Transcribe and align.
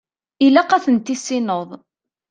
Ilaq 0.45 0.71
ad 0.71 0.83
ten-tissineḍ. 0.85 1.69